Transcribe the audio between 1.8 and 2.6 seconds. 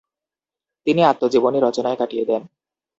কাটিয়ে দেন।